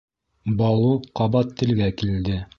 —Балу 0.61 0.89
ҡабат 1.21 1.55
телгә 1.63 1.91
килде. 2.03 2.43